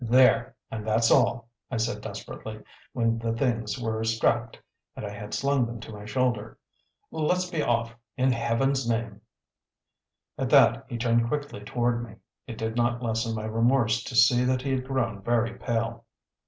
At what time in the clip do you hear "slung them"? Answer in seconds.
5.31-5.79